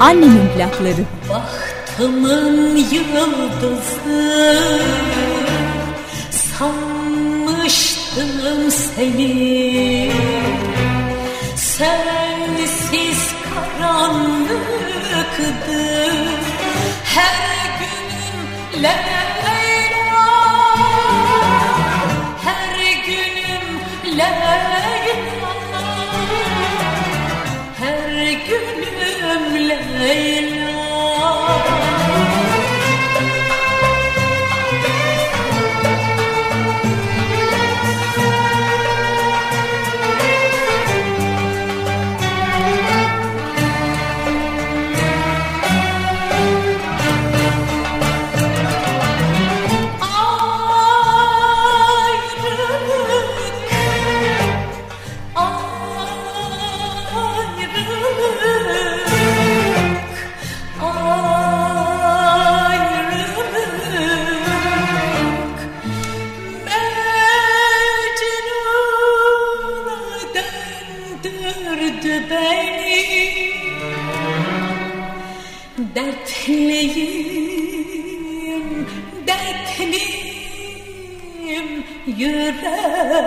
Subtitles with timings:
[0.00, 1.04] Annemin plakları.
[1.28, 4.26] Bahtımın yıldızı
[6.58, 7.80] sanmıştım
[8.70, 10.12] seni.
[11.56, 14.66] Sensiz karanlıktı
[17.04, 19.25] her günün lezzeti.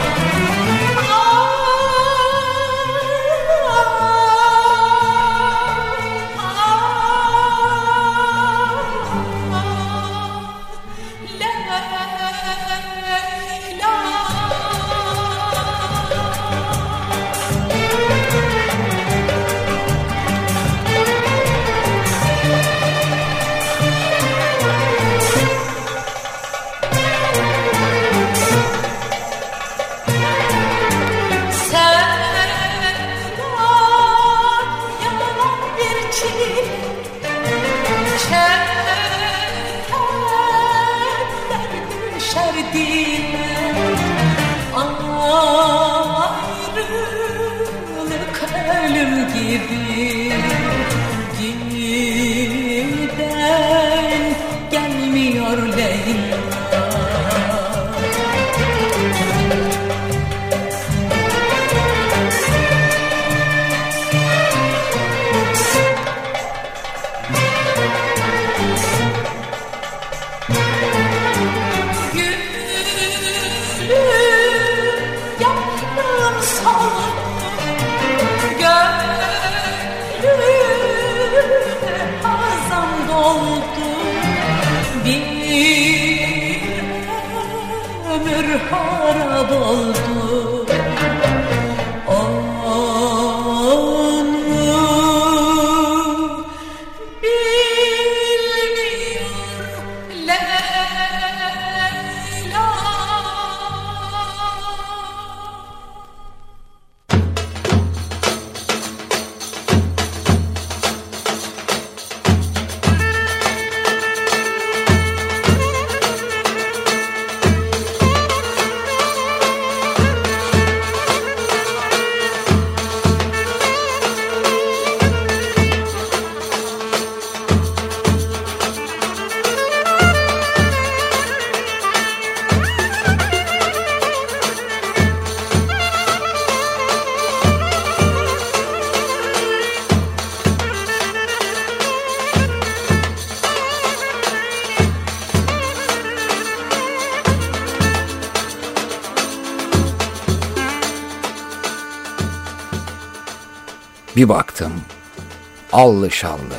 [155.72, 156.56] Allı şallı,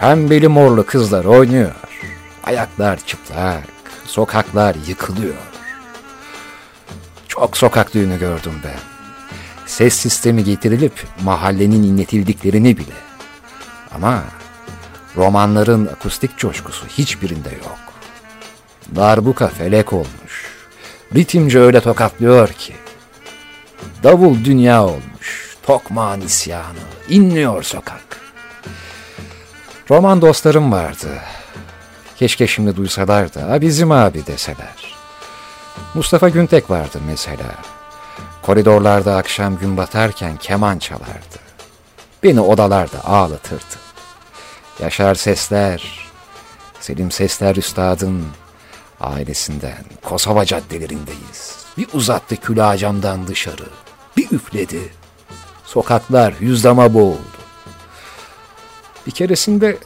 [0.00, 1.74] pembeli morlu kızlar oynuyor.
[2.44, 3.64] Ayaklar çıplak,
[4.06, 5.34] sokaklar yıkılıyor.
[7.28, 8.78] Çok sokak düğünü gördüm ben.
[9.66, 12.94] Ses sistemi getirilip mahallenin inletildiklerini bile.
[13.94, 14.24] Ama
[15.16, 17.78] romanların akustik coşkusu hiçbirinde yok.
[18.96, 20.54] Darbuka felek olmuş.
[21.14, 22.74] Ritimci öyle tokatlıyor ki.
[24.02, 25.56] Davul dünya olmuş.
[25.66, 26.78] Tokmağın isyanı.
[27.08, 28.13] inliyor sokak.
[29.90, 31.08] Roman dostlarım vardı.
[32.16, 34.94] Keşke şimdi duysalar da bizim abi deseler.
[35.94, 37.54] Mustafa Güntek vardı mesela.
[38.42, 41.38] Koridorlarda akşam gün batarken keman çalardı.
[42.22, 43.84] Beni odalarda ağlatırdı.
[44.80, 46.10] Yaşar Sesler,
[46.80, 48.24] Selim Sesler Üstad'ın
[49.00, 51.56] ailesinden Kosova caddelerindeyiz.
[51.78, 53.68] Bir uzattı külahı camdan dışarı,
[54.16, 54.92] bir üfledi.
[55.64, 57.43] Sokaklar yüzdama boğuldu.
[59.06, 59.78] Bir keresinde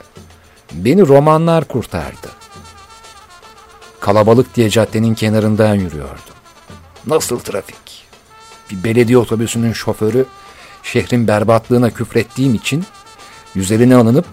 [0.73, 2.29] beni romanlar kurtardı.
[4.01, 6.35] Kalabalık diye caddenin kenarından yürüyordum.
[7.07, 8.07] Nasıl trafik?
[8.71, 10.27] Bir belediye otobüsünün şoförü
[10.83, 12.85] şehrin berbatlığına küfrettiğim için
[13.55, 14.27] üzerine alınıp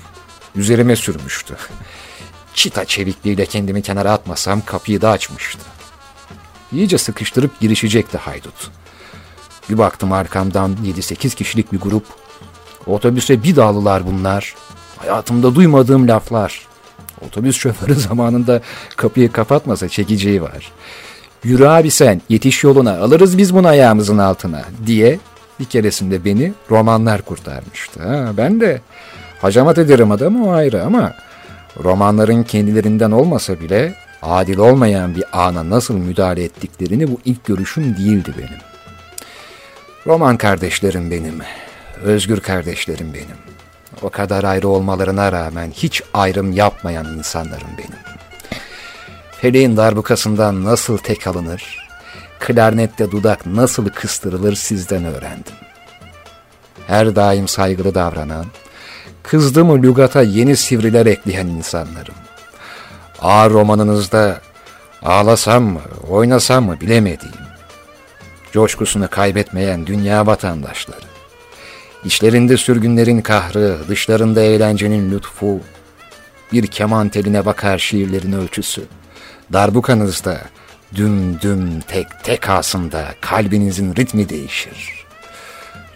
[0.56, 1.58] üzerime sürmüştü.
[2.54, 5.62] Çita çevikliğiyle kendimi kenara atmasam kapıyı da açmıştı.
[6.72, 8.72] İyice sıkıştırıp girişecekti haydut.
[9.70, 12.06] Bir baktım arkamdan 7-8 kişilik bir grup.
[12.88, 14.56] Otobüse bir dağlılar bunlar.
[14.98, 16.68] Hayatımda duymadığım laflar.
[17.28, 18.62] Otobüs şoförü zamanında
[18.98, 20.72] kapıyı kapatmasa çekeceği var.
[21.44, 25.20] Yürü abi sen yetiş yoluna alırız biz bunu ayağımızın altına diye
[25.60, 28.04] bir keresinde beni romanlar kurtarmıştı.
[28.04, 28.82] Ha, ben de
[29.42, 31.14] hacamat ederim adamı o ayrı ama
[31.84, 38.34] romanların kendilerinden olmasa bile adil olmayan bir ana nasıl müdahale ettiklerini bu ilk görüşüm değildi
[38.38, 38.60] benim.
[40.08, 41.40] Roman kardeşlerim benim,
[42.03, 43.38] özgür kardeşlerim benim.
[44.01, 47.99] O kadar ayrı olmalarına rağmen hiç ayrım yapmayan insanlarım benim.
[49.42, 51.87] Feleğin darbukasından nasıl tek alınır,
[52.40, 55.54] klarnette dudak nasıl kıstırılır sizden öğrendim.
[56.87, 58.45] Her daim saygılı davranan,
[59.23, 62.16] kızdı mı lügata yeni sivriler ekleyen insanlarım.
[63.21, 64.42] Ağır romanınızda
[65.04, 67.35] ağlasam mı, oynasam mı bilemediğim,
[68.52, 71.15] coşkusunu kaybetmeyen dünya vatandaşları,
[72.06, 75.59] İçlerinde sürgünlerin kahrı, dışlarında eğlencenin lütfu,
[76.52, 78.83] bir keman teline bakar şiirlerin ölçüsü.
[79.54, 80.42] Darbukanızda
[80.95, 85.06] düm düm tek tek asında kalbinizin ritmi değişir.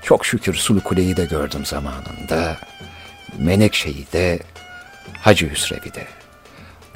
[0.04, 2.58] Çok şükür Sulu Kule'yi de gördüm zamanında.
[3.38, 4.40] Menekşe'yi de,
[5.22, 6.08] Hacı Hüsrev'i de.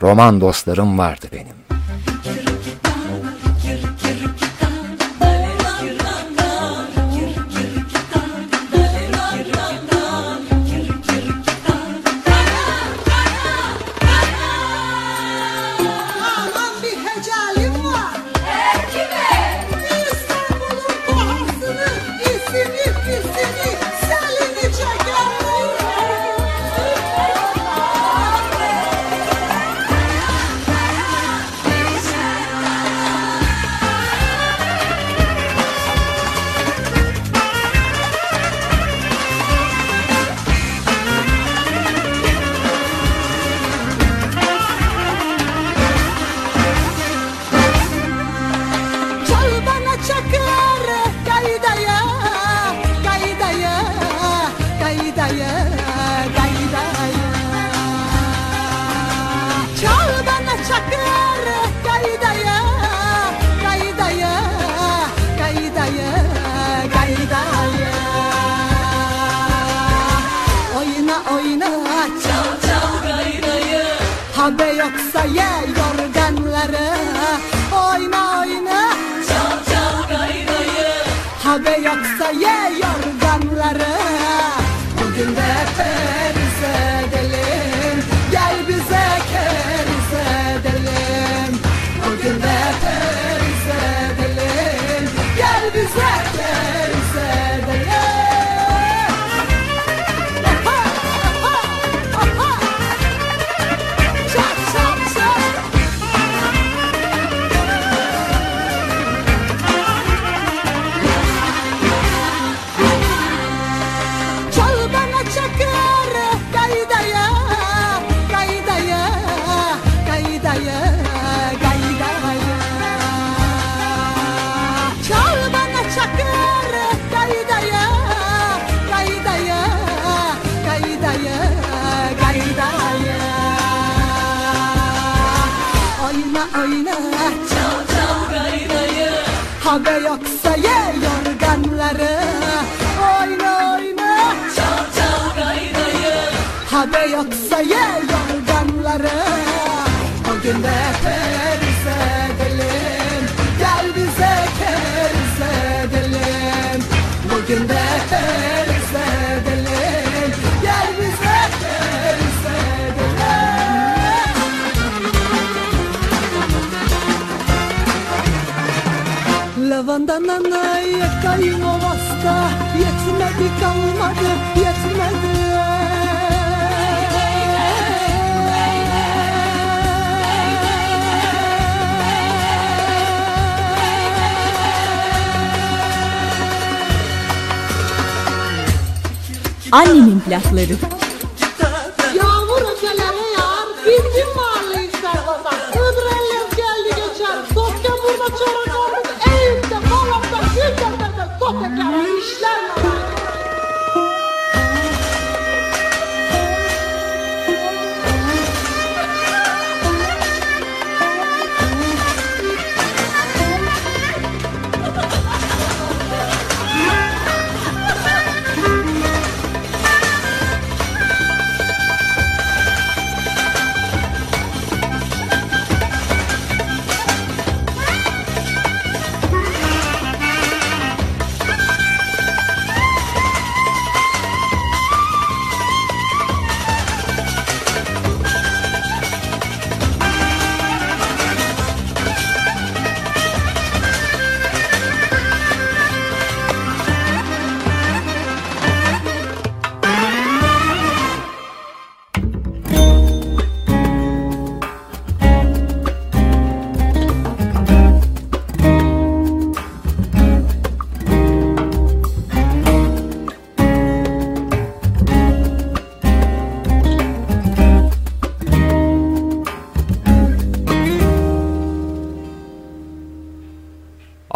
[0.01, 1.55] Roman dostlarım vardı benim.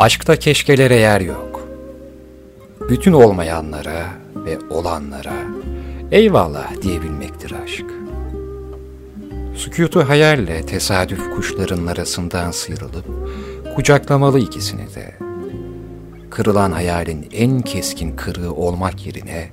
[0.07, 1.67] Aşkta keşkelere yer yok.
[2.89, 5.33] Bütün olmayanlara ve olanlara
[6.11, 7.85] eyvallah diyebilmektir aşk.
[9.55, 13.05] Sükutu hayalle tesadüf kuşlarının arasından sıyrılıp
[13.75, 15.15] kucaklamalı ikisini de.
[16.29, 19.49] Kırılan hayalin en keskin kırığı olmak yerine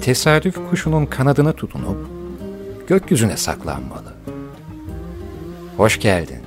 [0.00, 2.06] tesadüf kuşunun kanadına tutunup
[2.86, 4.14] gökyüzüne saklanmalı.
[5.76, 6.40] Hoş geldin,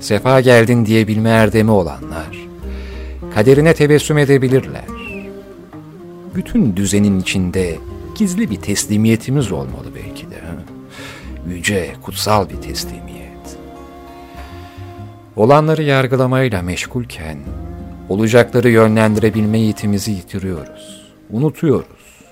[0.00, 2.13] sefa geldin diyebilme erdemi olanlar,
[3.34, 4.84] kaderine tebessüm edebilirler.
[6.34, 7.78] Bütün düzenin içinde
[8.14, 10.34] gizli bir teslimiyetimiz olmalı belki de.
[10.34, 10.54] ha?
[11.48, 13.56] Yüce, kutsal bir teslimiyet.
[15.36, 17.38] Olanları yargılamayla meşgulken,
[18.08, 22.24] olacakları yönlendirebilme yetimizi yitiriyoruz, unutuyoruz.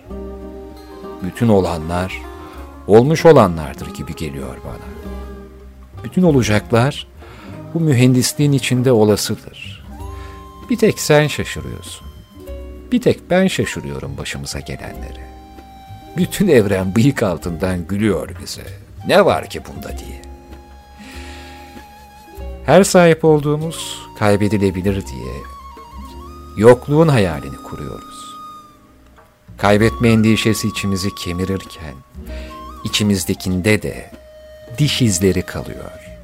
[1.23, 2.23] Bütün olanlar,
[2.87, 4.93] olmuş olanlardır gibi geliyor bana.
[6.05, 7.07] Bütün olacaklar,
[7.75, 9.72] bu mühendisliğin içinde olasıdır.
[10.73, 12.07] Bir tek sen şaşırıyorsun.
[12.93, 15.31] Bir tek ben şaşırıyorum başımıza gelenlere.
[16.17, 18.63] Bütün evren bıyık altından gülüyor bize.
[19.07, 20.23] Ne var ki bunda diye.
[22.67, 25.35] Her sahip olduğumuz kaybedilebilir diye
[26.57, 28.35] yokluğun hayalini kuruyoruz.
[29.59, 31.95] Kaybetme endişesi içimizi kemirirken
[32.85, 34.11] içimizdekinde de
[34.79, 36.15] diş izleri kalıyor.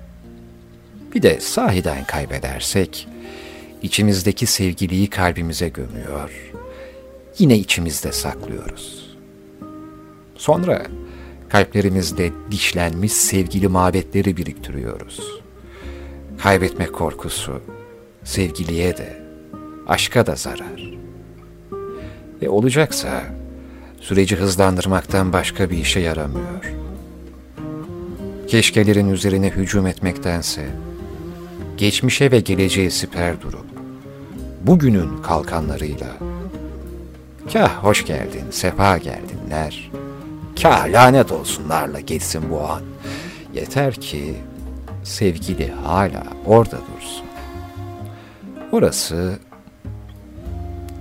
[1.15, 3.09] Bir de sahiden kaybedersek
[3.83, 6.53] içimizdeki sevgiliyi kalbimize gömüyor.
[7.39, 9.17] Yine içimizde saklıyoruz.
[10.37, 10.87] Sonra
[11.49, 15.41] kalplerimizde dişlenmiş sevgili mabetleri biriktiriyoruz.
[16.39, 17.63] Kaybetme korkusu
[18.25, 19.23] sevgiliye de
[19.87, 20.99] aşka da zarar.
[22.43, 23.23] Ve olacaksa
[24.01, 26.73] süreci hızlandırmaktan başka bir işe yaramıyor.
[28.49, 30.67] Keşkelerin üzerine hücum etmektense
[31.77, 33.68] geçmişe ve geleceğe siper durup
[34.63, 36.09] bugünün kalkanlarıyla
[37.53, 39.91] kah hoş geldin, sefa geldinler,
[40.63, 42.83] kah lanet olsunlarla geçsin bu an.
[43.55, 44.35] Yeter ki
[45.05, 47.27] sevgili hala orada dursun.
[48.73, 49.39] Orası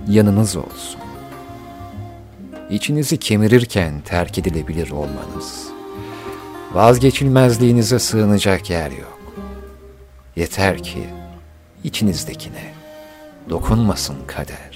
[0.08, 1.00] yanınız olsun.
[2.70, 5.68] İçinizi kemirirken terk edilebilir olmanız.
[6.72, 9.18] Vazgeçilmezliğinize sığınacak yer yok.
[10.36, 11.04] Yeter ki
[11.84, 12.77] içinizdekine
[13.50, 14.67] dokunmasın kader.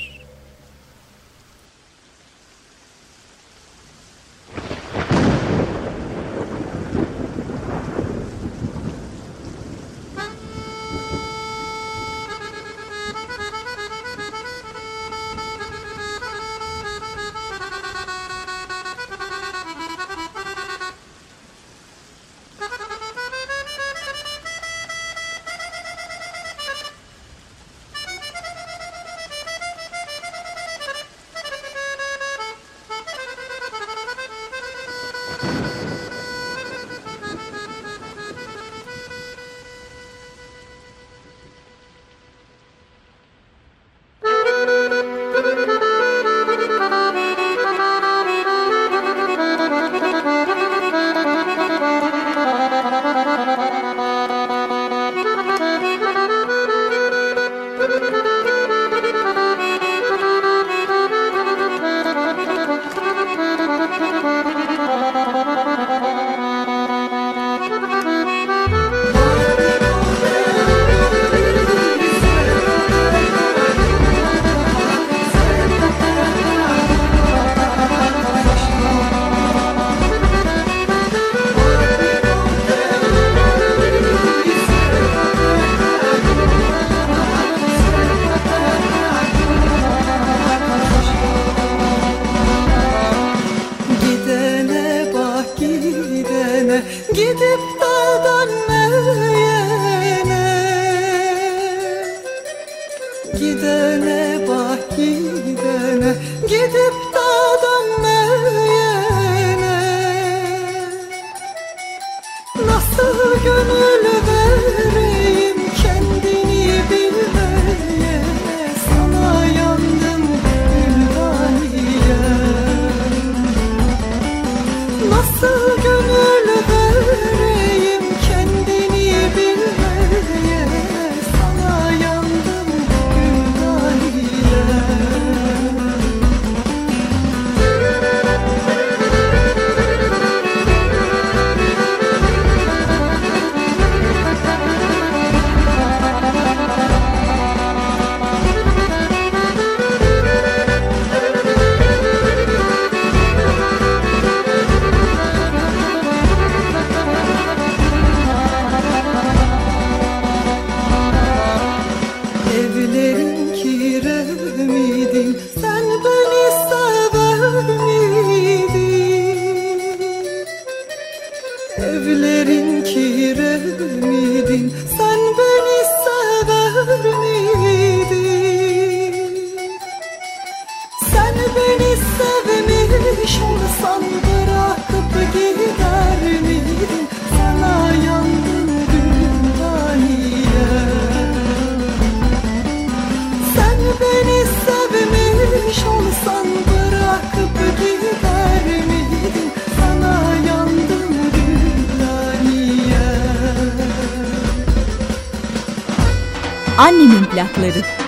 [207.41, 208.02] Annemin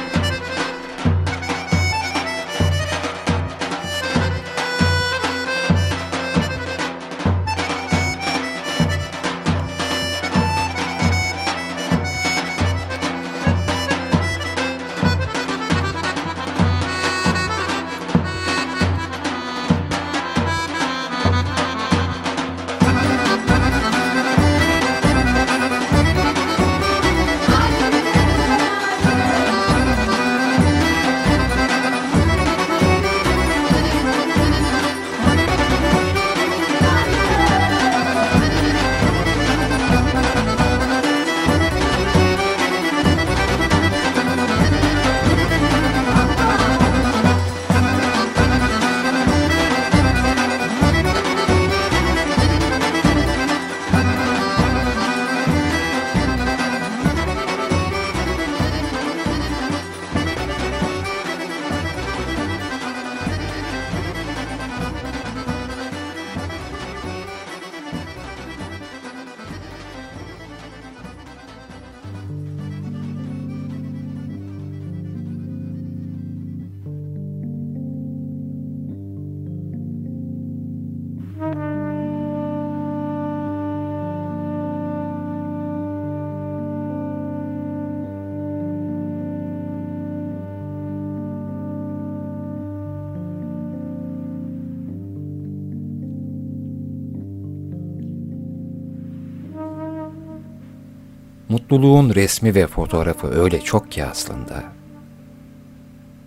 [101.74, 104.62] Mutluluğun resmi ve fotoğrafı öyle çok ki aslında.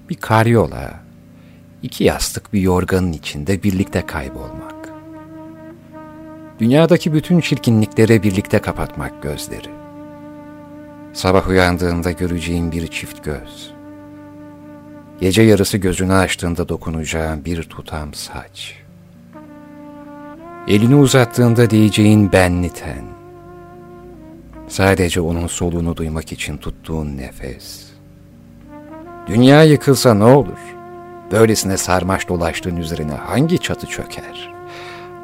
[0.10, 0.94] Bir karyola,
[1.84, 4.90] iki yastık bir yorganın içinde birlikte kaybolmak.
[6.60, 9.70] Dünyadaki bütün çirkinliklere birlikte kapatmak gözleri.
[11.14, 13.74] Sabah uyandığında göreceğin bir çift göz.
[15.20, 18.76] Gece yarısı gözünü açtığında dokunacağın bir tutam saç.
[20.68, 23.17] Elini uzattığında diyeceğin benli ten.
[24.68, 27.88] Sadece onun soluğunu duymak için tuttuğun nefes.
[29.28, 30.60] Dünya yıkılsa ne olur?
[31.32, 34.54] Böylesine sarmaş dolaştığın üzerine hangi çatı çöker?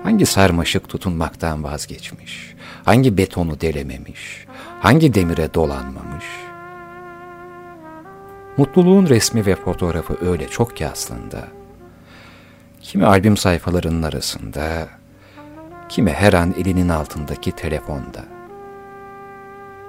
[0.04, 2.56] Hangi sarmaşık tutunmaktan vazgeçmiş?
[2.86, 4.46] Hangi betonu delememiş?
[4.80, 6.26] Hangi demire dolanmamış?
[8.58, 11.48] Mutluluğun resmi ve fotoğrafı öyle çok ki aslında.
[12.82, 14.88] Kimi albüm sayfalarının arasında,
[15.90, 18.33] kimi her an elinin altındaki telefonda.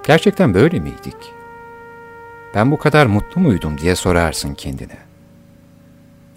[0.07, 1.17] Gerçekten böyle miydik?
[2.55, 4.99] Ben bu kadar mutlu muydum diye sorarsın kendine.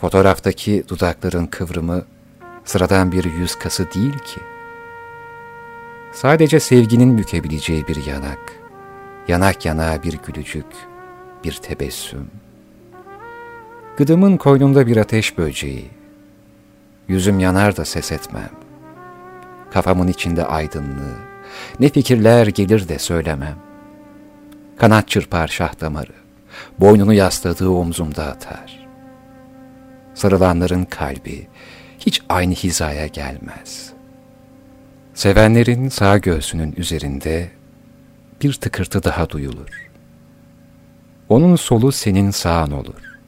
[0.01, 2.05] Fotoğraftaki dudakların kıvrımı
[2.65, 4.41] sıradan bir yüz kası değil ki.
[6.13, 8.39] Sadece sevginin bükebileceği bir yanak,
[9.27, 10.65] yanak yanağa bir gülücük,
[11.43, 12.27] bir tebessüm.
[13.97, 15.89] Gıdımın koynumda bir ateş böceği,
[17.07, 18.49] yüzüm yanar da ses etmem.
[19.71, 21.15] kafamın içinde aydınlığı,
[21.79, 23.55] ne fikirler gelir de söylemem.
[24.77, 26.13] Kanat çırpar şah damarı,
[26.79, 28.87] boynunu yasladığı omzumda atar.
[30.13, 31.47] Sarılanların kalbi
[31.99, 33.93] hiç aynı hizaya gelmez.
[35.13, 37.49] Sevenlerin sağ göğsünün üzerinde
[38.41, 39.89] bir tıkırtı daha duyulur.
[41.29, 43.19] Onun solu senin sağın olur.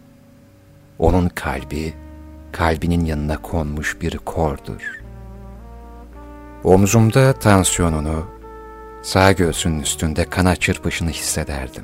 [0.99, 1.93] Onun kalbi,
[2.51, 4.98] kalbinin yanına konmuş bir kordur.
[6.63, 8.25] Omzumda tansiyonunu,
[9.01, 11.83] sağ göğsünün üstünde kanat çırpışını hissederdim.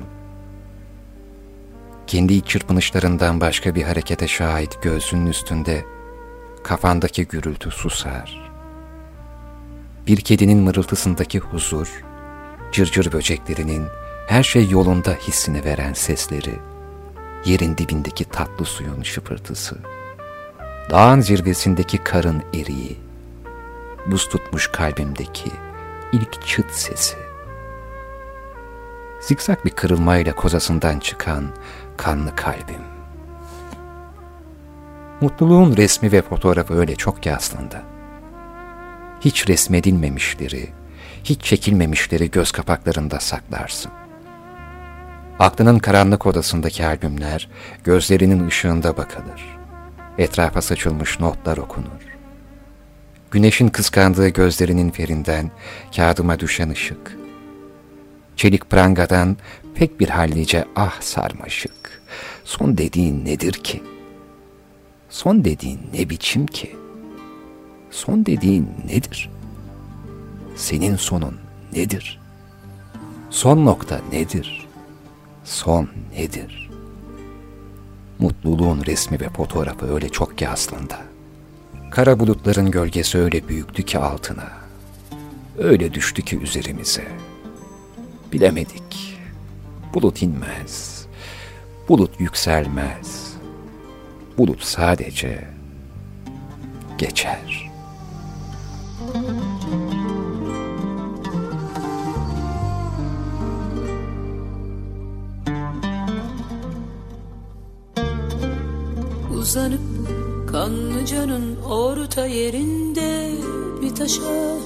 [2.06, 5.84] Kendi çırpınışlarından başka bir harekete şahit göğsünün üstünde
[6.64, 8.52] kafandaki gürültü susar.
[10.06, 12.04] Bir kedinin mırıltısındaki huzur,
[12.72, 13.86] cırcır böceklerinin
[14.28, 16.54] her şey yolunda hissini veren sesleri,
[17.44, 19.78] yerin dibindeki tatlı suyun şıpırtısı,
[20.90, 23.05] dağın zirvesindeki karın eriği,
[24.10, 25.50] buz tutmuş kalbimdeki
[26.12, 27.16] ilk çıt sesi,
[29.20, 31.44] zikzak bir kırılmayla kozasından çıkan
[31.96, 32.82] kanlı kalbim.
[35.20, 37.82] Mutluluğun resmi ve fotoğrafı öyle çok ki aslında.
[39.20, 40.68] Hiç resmedilmemişleri,
[41.24, 43.92] hiç çekilmemişleri göz kapaklarında saklarsın.
[45.38, 47.48] Aklının karanlık odasındaki albümler
[47.84, 49.58] gözlerinin ışığında bakılır.
[50.18, 52.05] Etrafa saçılmış notlar okunur.
[53.30, 55.50] Güneşin kıskandığı gözlerinin ferinden
[55.96, 57.18] kağıdıma düşen ışık.
[58.36, 59.36] Çelik prangadan
[59.74, 62.02] pek bir hallice ah sarmaşık.
[62.44, 63.82] Son dediğin nedir ki?
[65.10, 66.76] Son dediğin ne biçim ki?
[67.90, 69.30] Son dediğin nedir?
[70.56, 71.36] Senin sonun
[71.72, 72.20] nedir?
[73.30, 74.66] Son nokta nedir?
[75.44, 76.70] Son nedir?
[78.18, 81.15] Mutluluğun resmi ve fotoğrafı öyle çok ki aslında.
[81.90, 84.52] Kara bulutların gölgesi öyle büyüktü ki altına.
[85.58, 87.08] Öyle düştü ki üzerimize.
[88.32, 89.18] Bilemedik.
[89.94, 91.06] Bulut inmez.
[91.88, 93.32] Bulut yükselmez.
[94.38, 95.48] Bulut sadece
[96.98, 97.70] geçer.''
[109.46, 109.95] Uzanıp
[110.46, 113.30] kanlıcanın orta yerinde
[113.82, 114.56] bir taşa.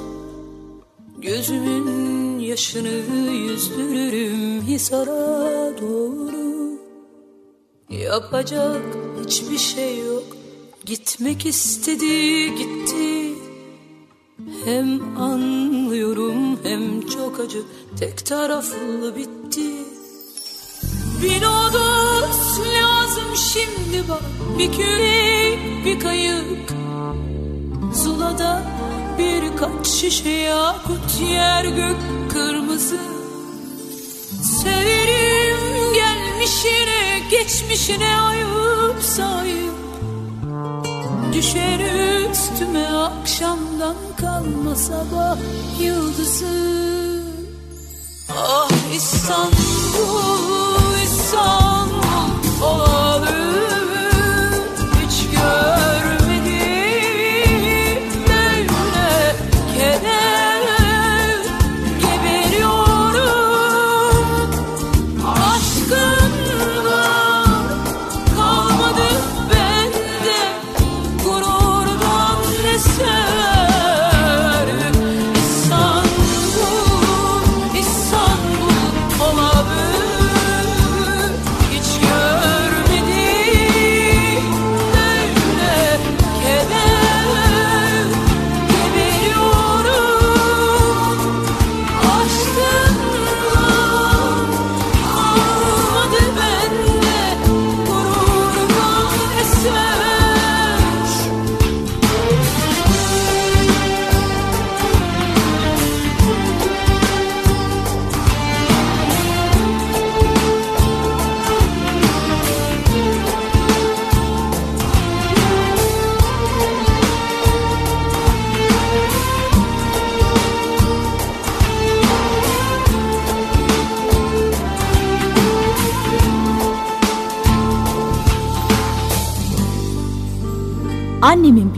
[1.18, 6.78] Gözümün yaşını yüzdürürüm Hisar'a doğru.
[7.90, 8.82] Yapacak
[9.24, 10.24] hiçbir şey yok.
[10.84, 13.34] Gitmek istedi gitti.
[14.64, 17.62] Hem anlıyorum hem çok acı.
[17.98, 19.70] Tek taraflı bitti
[21.22, 24.22] bir nodos lazım şimdi bak
[24.58, 26.72] Bir kürek bir kayık.
[27.94, 28.62] Zulada
[29.18, 31.96] birkaç şişe yakut Yer gök
[32.32, 32.98] kırmızı.
[34.62, 39.80] Severim gelmişine geçmişine ayıp sayıp.
[41.32, 41.80] Düşer
[42.30, 45.36] üstüme akşamdan kalma sabah
[45.80, 46.80] yıldızı.
[48.38, 50.69] Ah İstanbul,
[51.30, 52.02] İstanbul
[52.62, 52.89] olalım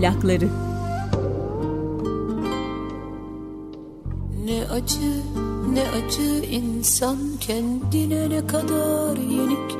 [0.02, 0.48] Annemin plakları.
[4.44, 5.22] Ne acı
[5.72, 9.76] ne acı insan kendine ne kadar yenik.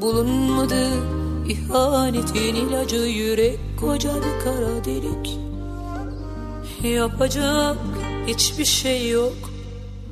[0.00, 0.88] Bulunmadı
[1.48, 5.38] ihanetin ilacı yürek koca bir kara delik.
[6.82, 7.76] Yapacak
[8.26, 9.34] hiçbir şey yok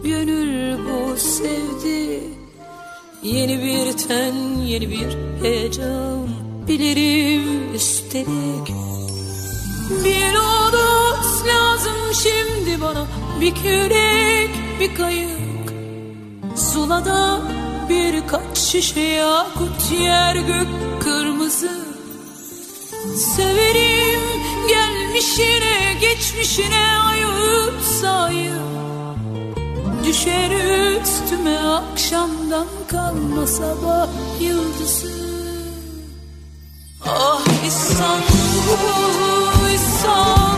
[0.05, 2.21] Gönül bu sevdi.
[3.23, 8.75] Yeni bir ten, yeni bir heyecan Bilirim üstelik.
[10.05, 13.07] Bir odus lazım şimdi bana.
[13.41, 14.51] Bir kürek,
[14.81, 15.75] bir kayık.
[16.57, 17.41] Zulada
[17.89, 20.69] birkaç şişe yakut Yer gök
[21.01, 21.85] kırmızı.
[23.17, 24.21] Severim
[24.69, 28.65] gelmişine geçmişine ayıp sayıp
[30.07, 30.51] Düşer
[31.01, 34.09] üstüme akşamdan kalma sabah
[34.41, 35.24] yıldızı
[37.67, 38.25] İstanbul,
[39.75, 40.54] İstanbul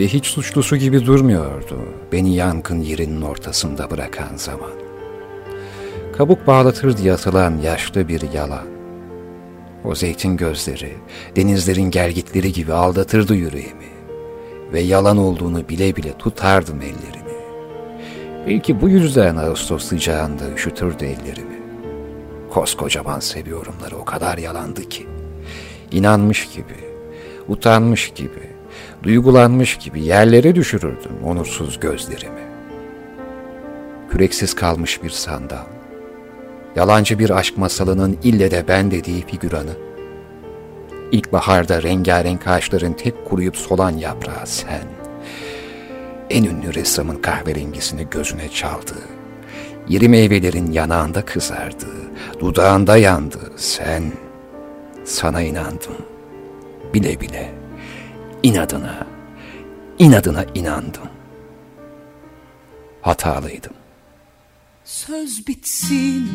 [0.00, 1.78] Ve hiç suçlusu gibi durmuyordu
[2.12, 4.70] beni yangın yerinin ortasında bırakan zaman.
[6.16, 8.66] Kabuk bağlatır diye atılan yaşlı bir yalan.
[9.84, 10.92] O zeytin gözleri,
[11.36, 13.90] denizlerin gelgitleri gibi aldatırdı yüreğimi.
[14.72, 17.36] Ve yalan olduğunu bile bile tutardım ellerini.
[18.46, 21.60] Belki bu yüzden Ağustos sıcağında üşütürdü ellerimi.
[22.50, 25.06] Koskocaman seviyorumları o kadar yalandı ki.
[25.92, 26.76] İnanmış gibi,
[27.48, 28.59] utanmış gibi,
[29.02, 32.40] duygulanmış gibi yerlere düşürürdüm onursuz gözlerimi.
[34.10, 35.66] Küreksiz kalmış bir sandal,
[36.76, 39.72] yalancı bir aşk masalının ille de ben dediği figüranı,
[41.12, 44.84] İlkbaharda rengarenk ağaçların tek kuruyup solan yaprağı sen,
[46.30, 48.94] en ünlü ressamın kahverengisini gözüne çaldı,
[49.88, 51.86] iri meyvelerin yanağında kızardı,
[52.40, 54.02] dudağında yandı sen,
[55.04, 55.96] sana inandım,
[56.94, 57.59] bile bile,
[58.42, 59.06] inadına,
[59.98, 61.08] inadına inandım.
[63.02, 63.72] Hatalıydım.
[64.84, 66.28] Söz bitsin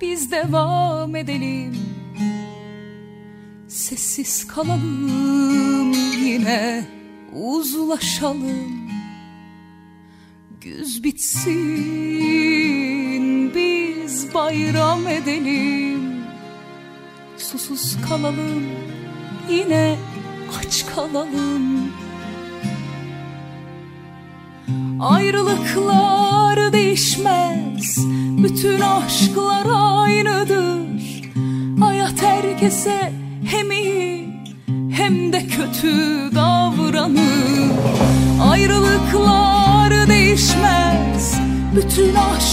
[0.00, 1.76] Biz devam edelim
[3.68, 5.92] Sessiz kalalım
[6.24, 6.84] yine
[7.32, 8.90] uzlaşalım
[10.60, 11.54] Güz bitsin
[13.54, 16.24] biz bayram edelim
[17.36, 18.64] Susuz kalalım
[19.50, 19.96] yine
[20.58, 21.92] aç kalalım.
[25.00, 28.06] Ayrılıklar değişmez
[28.42, 30.84] Bütün aşklar aynıdır.
[31.80, 33.12] Hayat herkese
[33.46, 34.28] hem iyi
[34.90, 35.94] Hem de kötü
[36.34, 37.70] davranır.
[38.42, 41.38] Ayrılıklar değişmez
[41.76, 42.43] Bütün aşklar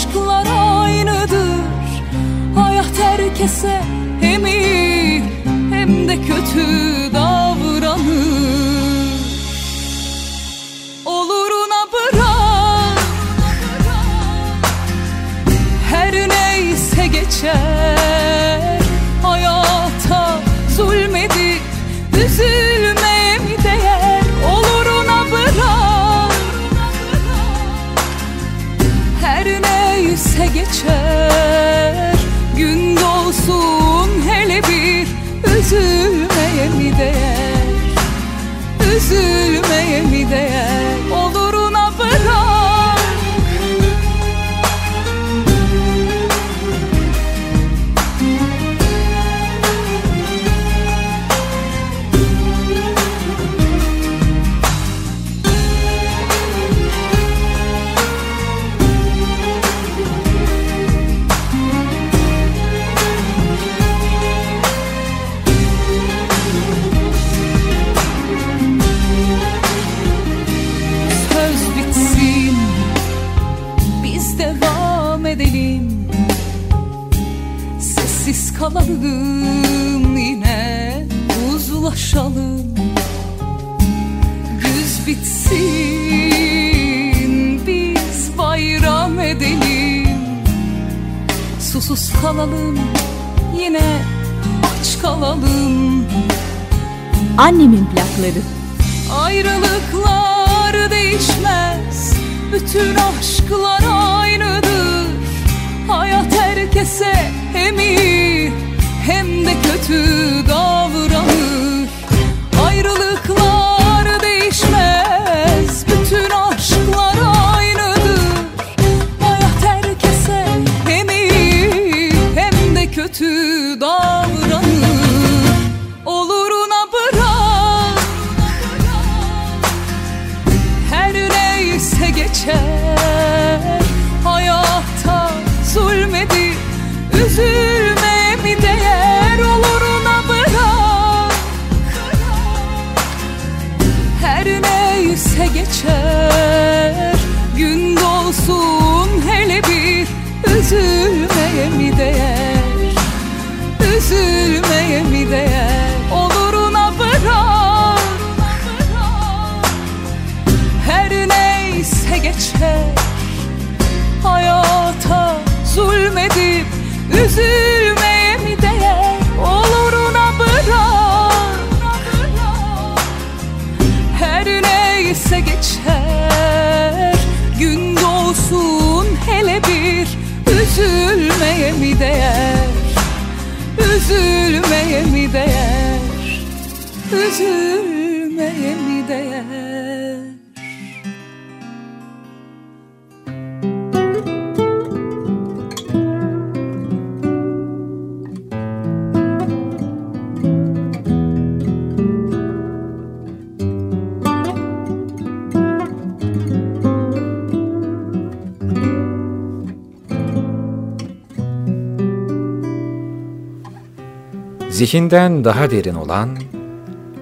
[214.91, 216.29] Zihinden daha derin olan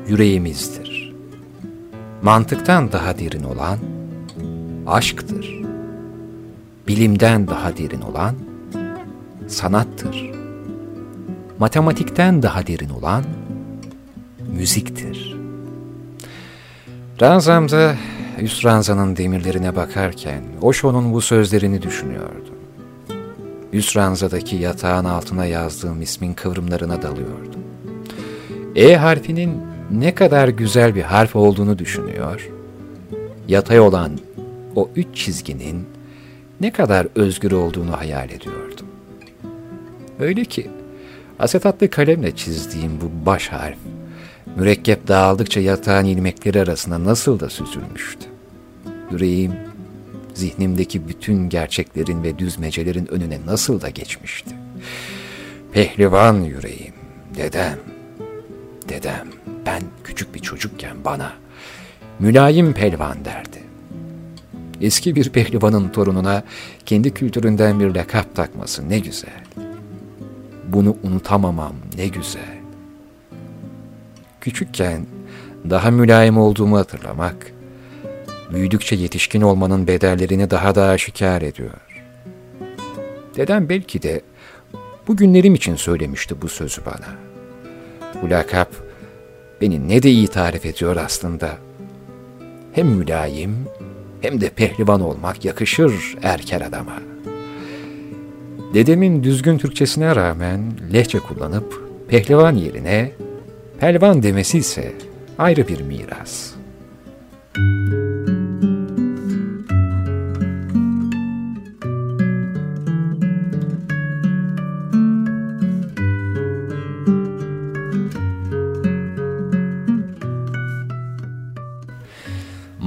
[0.08, 1.14] yüreğimizdir.
[2.22, 3.80] Mantıktan daha derin olan
[4.88, 5.62] aşktır.
[6.88, 8.36] Bilimden daha derin olan
[9.48, 10.32] sanattır.
[11.60, 13.24] Matematikten daha derin olan
[14.54, 15.38] müziktir.
[17.22, 17.96] Ranzamda
[18.42, 22.56] Yusranza'nın demirlerine bakarken Osho'nun bu sözlerini düşünüyordum.
[23.74, 27.59] Yusranza'daki yatağın altına yazdığım ismin kıvrımlarına dalıyordum.
[28.76, 29.62] E harfinin
[29.92, 32.50] ne kadar güzel bir harf olduğunu düşünüyor.
[33.48, 34.20] Yatay olan
[34.76, 35.86] o üç çizginin
[36.62, 38.88] ne kadar özgür olduğunu hayal ediyordum.
[40.20, 40.70] Öyle ki
[41.40, 43.78] asetatlı kalemle çizdiğim bu baş harf
[44.56, 48.26] mürekkep dağıldıkça yatağın ilmekleri arasında nasıl da süzülmüştü.
[49.12, 49.54] Yüreğim
[50.34, 54.56] zihnimdeki bütün gerçeklerin ve düzmecelerin önüne nasıl da geçmişti.
[55.72, 56.94] Pehlivan yüreğim,
[57.38, 57.78] dedem,
[58.90, 59.28] dedem
[59.66, 61.34] ben küçük bir çocukken bana
[62.20, 63.64] mülayim pelvan derdi.
[64.82, 66.44] Eski bir pehlivanın torununa
[66.86, 69.44] kendi kültüründen bir lakap takması ne güzel.
[70.68, 72.60] Bunu unutamamam ne güzel.
[74.42, 75.06] Küçükken
[75.70, 77.52] daha mülayim olduğumu hatırlamak,
[78.54, 81.74] büyüdükçe yetişkin olmanın bedellerini daha da aşikar ediyor.
[83.36, 84.22] Dedem belki de
[85.08, 87.29] bu günlerim için söylemişti bu sözü bana.
[88.22, 88.70] Bu lakap
[89.62, 91.58] beni ne de iyi tarif ediyor aslında.
[92.74, 93.56] Hem mülayim
[94.22, 96.96] hem de pehlivan olmak yakışır erker adama.
[98.74, 100.62] Dedemin düzgün Türkçesine rağmen
[100.94, 103.12] lehçe kullanıp pehlivan yerine
[103.80, 104.94] Pelvan demesi ise
[105.38, 106.54] ayrı bir miras.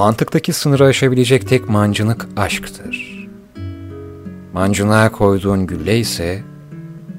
[0.02, 3.28] Mantıktaki sınırı aşabilecek tek mancınık aşktır.
[4.52, 6.42] Mancınığa koyduğun gülle ise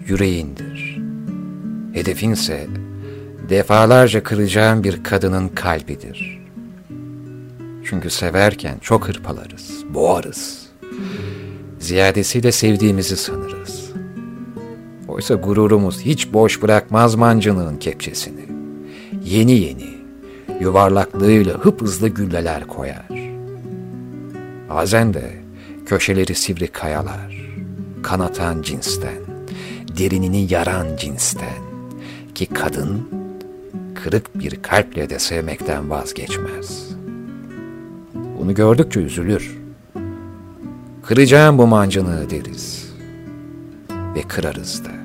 [0.07, 1.01] yüreğindir.
[1.93, 2.67] Hedefinse
[3.49, 6.41] defalarca kıracağın bir kadının kalbidir.
[7.83, 10.67] Çünkü severken çok hırpalarız, boğarız.
[11.79, 13.91] Ziyadesiyle sevdiğimizi sanırız.
[15.07, 18.45] Oysa gururumuz hiç boş bırakmaz mancınığın kepçesini.
[19.23, 19.93] Yeni yeni,
[20.59, 23.07] yuvarlaklığıyla hızlı gülleler koyar.
[24.69, 25.31] Bazen de
[25.85, 27.53] köşeleri sivri kayalar,
[28.03, 29.21] kanatan cinsten,
[29.97, 31.63] derinini yaran cinsten
[32.35, 33.09] ki kadın
[33.95, 36.89] kırık bir kalple de sevmekten vazgeçmez.
[38.13, 39.57] Bunu gördükçe üzülür.
[41.03, 42.93] Kıracağım bu mancınığı deriz.
[44.15, 45.02] Ve kırarız da.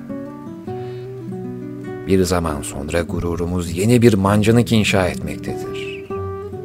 [2.09, 6.05] Bir zaman sonra gururumuz yeni bir mancınık inşa etmektedir.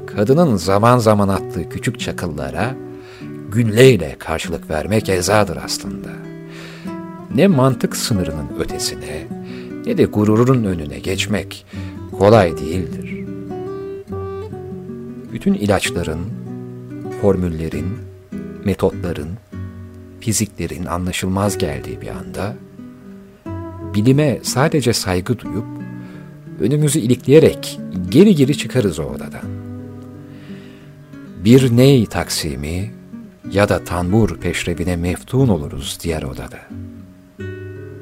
[0.05, 2.75] Kadının zaman zaman attığı küçük çakıllara
[3.51, 6.09] gülleyle karşılık vermek ezadır aslında.
[7.35, 9.27] Ne mantık sınırının ötesine
[9.85, 11.65] ne de gururun önüne geçmek
[12.19, 13.25] kolay değildir.
[15.33, 16.21] Bütün ilaçların,
[17.21, 17.87] formüllerin,
[18.65, 19.29] metotların,
[20.19, 22.55] fiziklerin anlaşılmaz geldiği bir anda,
[23.93, 25.65] bilime sadece saygı duyup,
[26.59, 27.79] önümüzü ilikleyerek
[28.09, 29.45] geri geri çıkarız o odadan.
[31.45, 32.91] Bir ney taksimi
[33.51, 36.59] ya da tanbur peşrevine meftun oluruz diğer odada.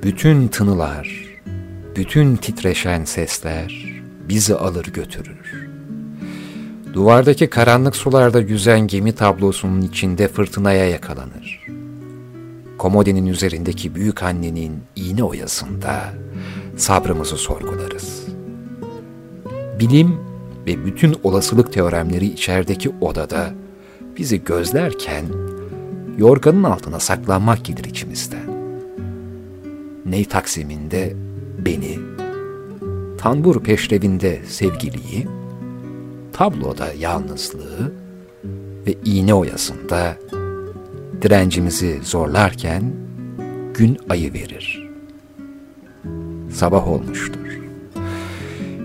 [0.03, 1.25] Bütün tınılar,
[1.95, 5.69] bütün titreşen sesler bizi alır götürür.
[6.93, 11.61] Duvardaki karanlık sularda yüzen gemi tablosunun içinde fırtınaya yakalanır.
[12.81, 16.13] Komodinin üzerindeki büyük annenin iğne oyasında
[16.77, 18.23] sabrımızı sorgularız.
[19.79, 20.19] Bilim
[20.67, 23.53] ve bütün olasılık teoremleri içerideki odada
[24.17, 25.25] bizi gözlerken
[26.17, 28.49] yorganın altına saklanmak gelir içimizden.
[30.05, 31.13] Ney taksiminde
[31.65, 31.99] beni,
[33.17, 35.27] tambur peşrevinde sevgiliyi,
[36.33, 37.93] tabloda yalnızlığı
[38.87, 40.17] ve iğne oyasında
[41.21, 42.83] direncimizi zorlarken
[43.73, 44.89] gün ayı verir.
[46.51, 47.59] Sabah olmuştur.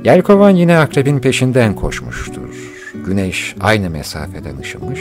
[0.04, 2.72] Yelkovan yine akrebin peşinden koşmuştur.
[3.06, 5.00] Güneş aynı mesafeden ışımış,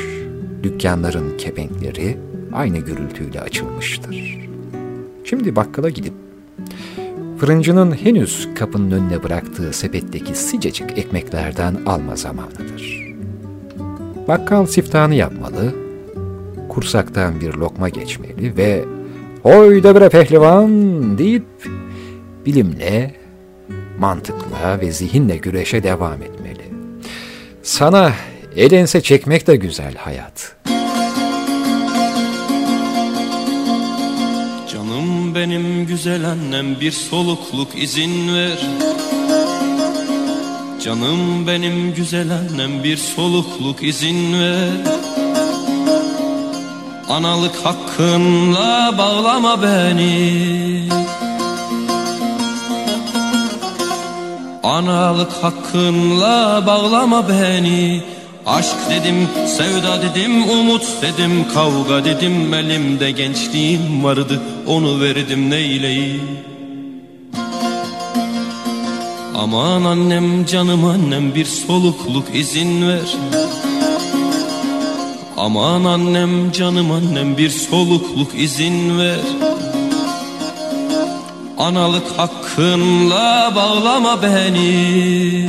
[0.63, 2.17] dükkanların kepenkleri
[2.53, 4.39] aynı gürültüyle açılmıştır.
[5.23, 6.13] Şimdi bakkala gidip
[7.38, 13.13] fırıncının henüz kapının önüne bıraktığı sepetteki sıcacık ekmeklerden alma zamanıdır.
[14.27, 15.84] Bakkal siftahını yapmalı,
[16.76, 18.86] kursaktan bir lokma geçmeli ve
[19.43, 21.45] ''Hoy da bre pehlivan!'' deyip
[22.45, 23.15] bilimle,
[23.99, 26.65] mantıkla ve zihinle güreşe devam etmeli.
[27.63, 28.13] Sana
[28.55, 30.55] el ense çekmek de güzel hayat.
[34.73, 38.67] Canım benim güzel annem bir solukluk izin ver
[40.84, 45.04] Canım benim güzel annem bir solukluk izin ver
[47.09, 50.89] Analık hakkınla bağlama beni.
[54.63, 58.03] Analık hakkınla bağlama beni.
[58.45, 66.21] Aşk dedim, sevda dedim, umut dedim, kavga dedim Elimde gençliğim vardı, onu verdim neyleyim
[69.35, 73.15] Aman annem canım annem bir solukluk izin ver
[75.38, 79.19] Aman annem canım annem bir solukluk izin ver.
[81.57, 85.47] Analık hakkınla bağlama beni.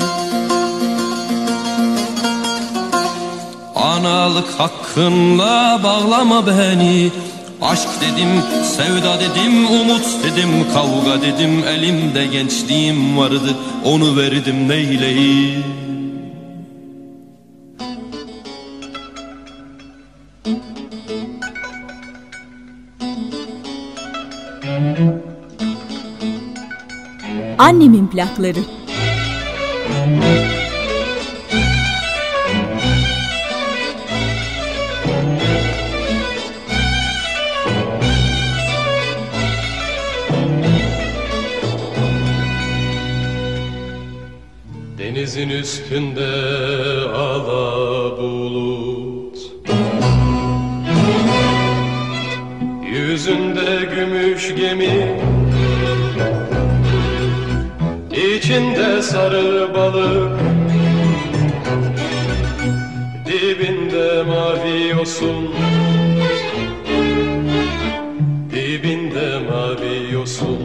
[3.77, 7.11] Analık hakkınla bağlama beni.
[7.63, 8.29] Aşk dedim,
[8.77, 11.65] sevda dedim, umut dedim, kavga dedim.
[11.69, 15.86] Elimde gençliğim vardı, onu verdim neyleyim
[27.67, 28.59] Annemin plakları.
[44.99, 46.27] Denizin üstünde
[47.15, 49.39] ala bulut
[52.93, 55.26] Yüzünde gümüş gemi
[58.47, 60.41] İçinde sarı balık.
[63.27, 65.55] Dibinde mavi yosun.
[68.51, 70.59] Dibinde mavi yosun.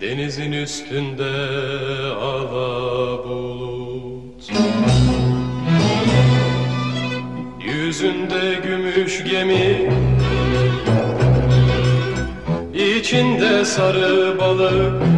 [0.00, 1.32] Denizin üstünde
[2.20, 4.50] ala bulut.
[7.64, 9.90] Yüzünde gümüş gemi.
[12.74, 14.19] İçinde sarı
[14.60, 15.09] balık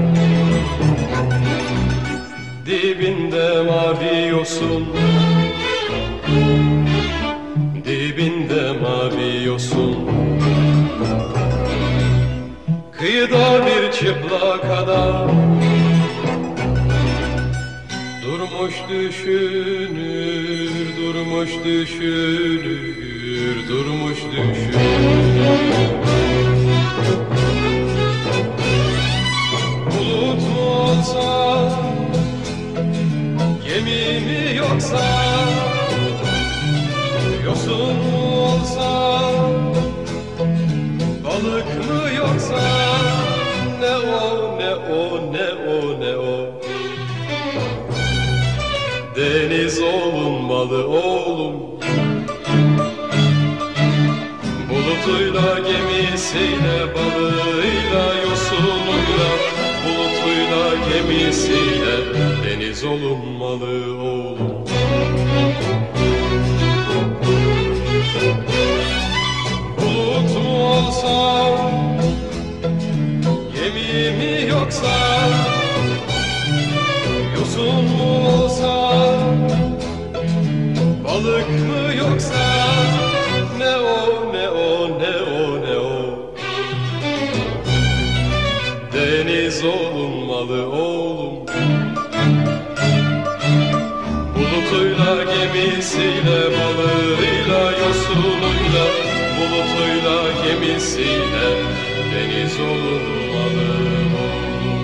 [102.22, 103.72] deniz olunmalı
[104.16, 104.82] oğlum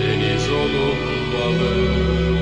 [0.00, 2.33] Deniz olunmalı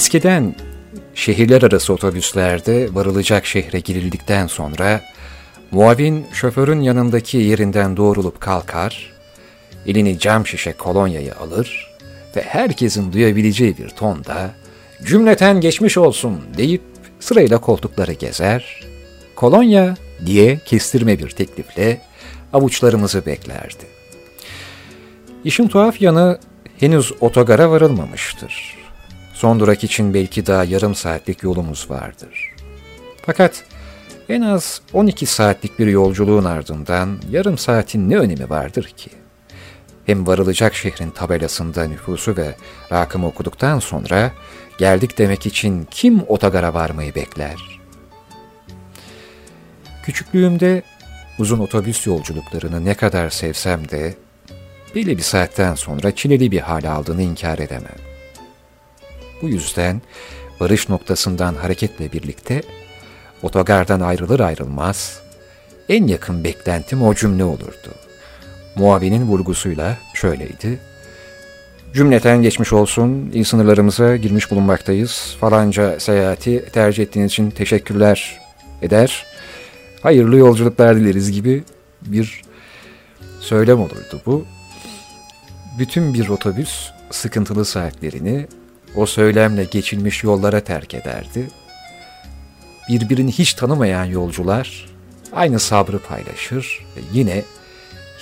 [0.00, 0.54] Eskiden
[1.14, 5.00] şehirler arası otobüslerde varılacak şehre girildikten sonra
[5.70, 9.12] muavin şoförün yanındaki yerinden doğrulup kalkar,
[9.86, 11.96] elini cam şişe kolonyayı alır
[12.36, 14.50] ve herkesin duyabileceği bir tonda
[15.04, 16.82] cümleten geçmiş olsun deyip
[17.20, 18.80] sırayla koltukları gezer,
[19.36, 19.96] kolonya
[20.26, 22.00] diye kestirme bir teklifle
[22.52, 23.86] avuçlarımızı beklerdi.
[25.44, 26.38] İşin tuhaf yanı
[26.78, 28.79] henüz otogara varılmamıştır.
[29.40, 32.54] Son durak için belki daha yarım saatlik yolumuz vardır.
[33.26, 33.64] Fakat
[34.28, 39.10] en az 12 saatlik bir yolculuğun ardından yarım saatin ne önemi vardır ki?
[40.06, 42.56] Hem varılacak şehrin tabelasında nüfusu ve
[42.92, 44.32] rakımı okuduktan sonra
[44.78, 47.80] geldik demek için kim otogara varmayı bekler?
[50.02, 50.82] Küçüklüğümde
[51.38, 54.14] uzun otobüs yolculuklarını ne kadar sevsem de
[54.94, 58.09] belli bir saatten sonra çileli bir hal aldığını inkar edemem.
[59.42, 60.02] Bu yüzden
[60.60, 62.62] varış noktasından hareketle birlikte
[63.42, 65.20] otogardan ayrılır ayrılmaz
[65.88, 67.94] en yakın beklentim o cümle olurdu.
[68.76, 70.78] Muavinin vurgusuyla şöyleydi.
[71.94, 75.36] Cümleten geçmiş olsun, il sınırlarımıza girmiş bulunmaktayız.
[75.40, 78.40] Falanca seyahati tercih ettiğiniz için teşekkürler
[78.82, 79.26] eder.
[80.02, 81.64] Hayırlı yolculuklar dileriz gibi
[82.02, 82.42] bir
[83.40, 84.44] söylem olurdu bu.
[85.78, 88.46] Bütün bir otobüs sıkıntılı saatlerini
[88.94, 91.50] o söylemle geçilmiş yollara terk ederdi.
[92.88, 94.86] Birbirini hiç tanımayan yolcular
[95.32, 97.44] aynı sabrı paylaşır ve yine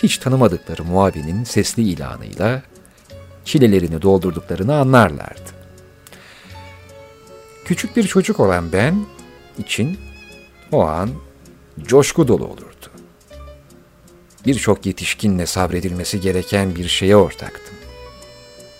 [0.03, 2.63] hiç tanımadıkları muavinin sesli ilanıyla
[3.45, 5.51] çilelerini doldurduklarını anlarlardı.
[7.65, 9.07] Küçük bir çocuk olan ben
[9.59, 9.99] için
[10.73, 11.11] o an
[11.83, 12.91] coşku dolu olurdu.
[14.47, 17.78] Birçok yetişkinle sabredilmesi gereken bir şeye ortaktım.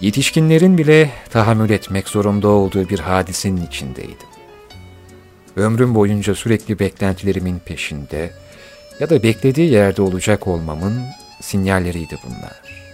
[0.01, 4.29] Yetişkinlerin bile tahammül etmek zorunda olduğu bir hadisenin içindeydim.
[5.57, 8.31] Ömrüm boyunca sürekli beklentilerimin peşinde
[9.01, 11.03] ya da beklediği yerde olacak olmamın
[11.41, 12.89] sinyalleriydi bunlar.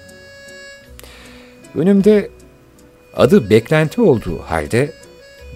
[1.74, 2.30] Önümde
[3.16, 4.92] adı beklenti olduğu halde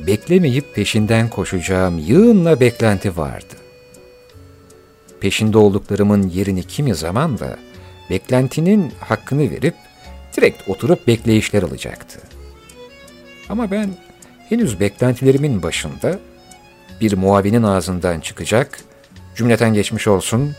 [0.06, 3.54] beklemeyip peşinden koşacağım yığınla beklenti vardı.
[5.20, 7.58] Peşinde olduklarımın yerini kimi zaman da
[8.10, 9.74] beklentinin hakkını verip
[10.38, 12.20] direkt oturup bekleyişler alacaktı.
[13.48, 13.90] Ama ben
[14.48, 16.18] henüz beklentilerimin başında
[17.00, 18.80] bir muavinin ağzından çıkacak,
[19.36, 20.54] cümleten geçmiş olsun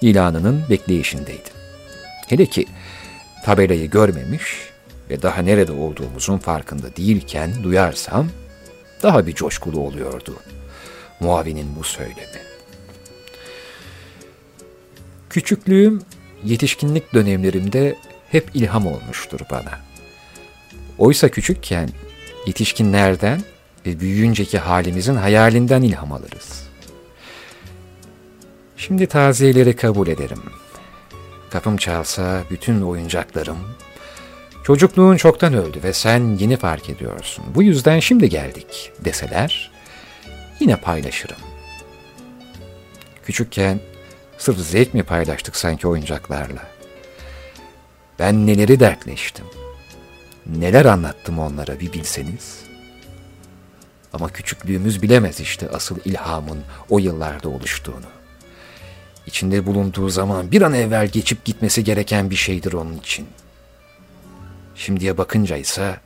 [0.00, 1.52] ilanının bekleyişindeydim.
[2.28, 2.66] Hele ki
[3.44, 4.42] tabelayı görmemiş
[5.10, 8.28] ve daha nerede olduğumuzun farkında değilken duyarsam
[9.02, 10.36] daha bir coşkulu oluyordu
[11.20, 12.38] muavinin bu söylemi.
[15.30, 16.02] Küçüklüğüm,
[16.44, 17.96] yetişkinlik dönemlerimde
[18.30, 19.80] hep ilham olmuştur bana.
[20.98, 21.88] Oysa küçükken
[22.46, 23.40] yetişkinlerden
[23.86, 26.68] ve büyüyünceki halimizin hayalinden ilham alırız.
[28.76, 30.42] Şimdi taziyeleri kabul ederim.
[31.50, 33.58] Kapım çalsa bütün oyuncaklarım,
[34.64, 37.44] çocukluğun çoktan öldü ve sen yeni fark ediyorsun.
[37.54, 39.70] Bu yüzden şimdi geldik deseler,
[40.60, 41.36] yine paylaşırım.
[43.24, 43.80] Küçükken
[44.38, 46.77] sırf zevk mi paylaştık sanki oyuncaklarla?
[48.18, 49.44] Ben neleri dertleştim.
[50.46, 52.60] Neler anlattım onlara bir bilseniz.
[54.12, 56.58] Ama küçüklüğümüz bilemez işte asıl ilhamın
[56.90, 58.06] o yıllarda oluştuğunu.
[59.26, 63.26] İçinde bulunduğu zaman bir an evvel geçip gitmesi gereken bir şeydir onun için.
[64.74, 65.96] Şimdiye bakınca ise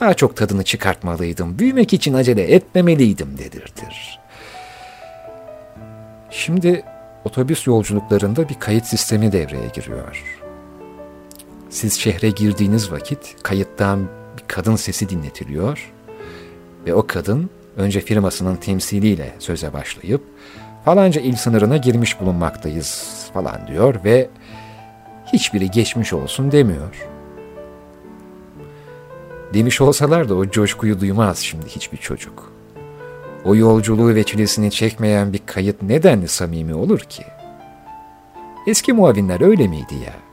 [0.00, 4.18] daha çok tadını çıkartmalıydım, büyümek için acele etmemeliydim dedirtir.
[6.30, 6.84] Şimdi
[7.24, 10.41] otobüs yolculuklarında bir kayıt sistemi devreye giriyor.
[11.72, 15.92] Siz şehre girdiğiniz vakit kayıttan bir kadın sesi dinletiliyor
[16.86, 20.22] ve o kadın önce firmasının temsiliyle söze başlayıp
[20.84, 24.30] falanca il sınırına girmiş bulunmaktayız falan diyor ve
[25.32, 27.08] hiçbiri geçmiş olsun demiyor.
[29.54, 32.52] Demiş olsalar da o coşkuyu duymaz şimdi hiçbir çocuk.
[33.44, 37.24] O yolculuğu ve çilesini çekmeyen bir kayıt nedenli samimi olur ki?
[38.66, 40.31] Eski muavinler öyle miydi ya?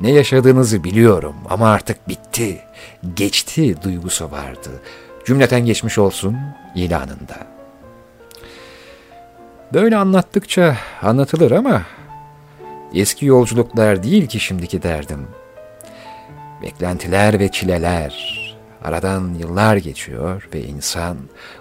[0.00, 2.60] Ne yaşadığınızı biliyorum ama artık bitti,
[3.14, 4.70] geçti duygusu vardı.
[5.26, 6.36] Cümleten geçmiş olsun
[6.74, 7.46] ilanında.
[9.72, 11.82] Böyle anlattıkça anlatılır ama
[12.94, 15.26] eski yolculuklar değil ki şimdiki derdim.
[16.62, 18.34] Beklentiler ve çileler.
[18.84, 21.16] Aradan yıllar geçiyor ve insan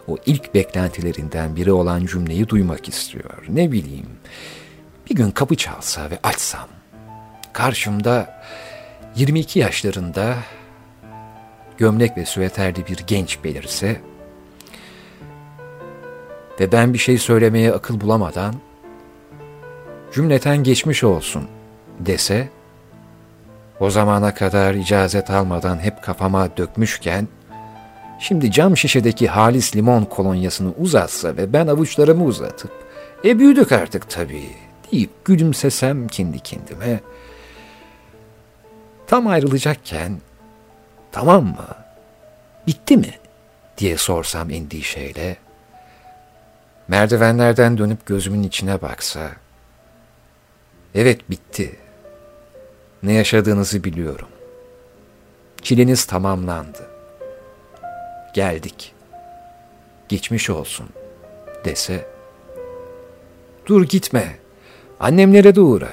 [0.08, 3.46] o ilk beklentilerinden biri olan cümleyi duymak istiyor.
[3.50, 4.10] Ne bileyim,
[5.10, 6.68] bir gün kapı çalsa ve açsam,
[7.54, 8.42] karşımda
[9.16, 10.36] 22 yaşlarında
[11.78, 14.02] gömlek ve süveterli bir genç belirse
[16.60, 18.56] ve ben bir şey söylemeye akıl bulamadan
[20.14, 21.44] cümleten geçmiş olsun
[22.00, 22.50] dese
[23.80, 27.28] o zamana kadar icazet almadan hep kafama dökmüşken
[28.20, 32.72] şimdi cam şişedeki halis limon kolonyasını uzatsa ve ben avuçlarımı uzatıp
[33.26, 34.50] e büyüdük artık tabii
[34.92, 37.00] deyip gülümsesem kendi kendime
[39.14, 40.22] tam ayrılacakken
[41.12, 41.68] tamam mı
[42.68, 43.14] bitti mi
[43.78, 45.38] diye sorsam endişeyle
[46.88, 49.32] merdivenlerden dönüp gözümün içine baksa
[50.96, 51.76] evet bitti
[53.04, 54.28] ne yaşadığınızı biliyorum.
[55.62, 56.90] Çileniz tamamlandı.
[58.34, 58.94] Geldik.
[60.10, 60.90] Geçmiş olsun
[61.66, 62.08] dese.
[63.66, 64.36] Dur gitme.
[65.00, 65.92] Annemlere de uğra.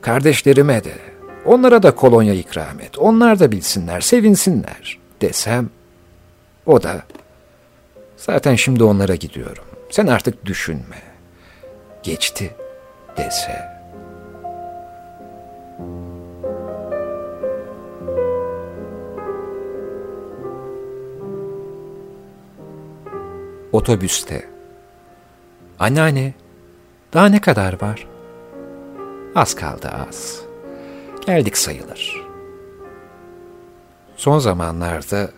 [0.00, 1.17] Kardeşlerime de.
[1.44, 2.98] Onlara da kolonya ikram et.
[2.98, 5.70] Onlar da bilsinler, sevinsinler desem.
[6.66, 7.02] O da
[8.16, 9.64] zaten şimdi onlara gidiyorum.
[9.90, 11.02] Sen artık düşünme.
[12.02, 12.54] Geçti
[13.16, 13.78] dese.
[23.72, 24.48] Otobüste.
[25.78, 26.34] Anneanne,
[27.12, 28.06] daha ne kadar var?
[29.34, 30.47] Az kaldı az.
[31.28, 32.26] Geldik sayılır.
[34.16, 35.30] Son zamanlarda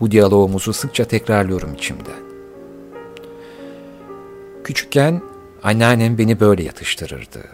[0.00, 2.22] bu diyalogumuzu sıkça tekrarlıyorum içimden.
[4.64, 5.22] Küçükken
[5.62, 7.44] anneannem beni böyle yatıştırırdı.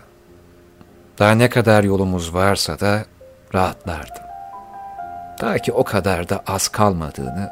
[1.18, 3.05] Daha ne kadar yolumuz varsa da
[3.55, 4.25] rahatlardım.
[5.39, 7.51] Ta ki o kadar da az kalmadığını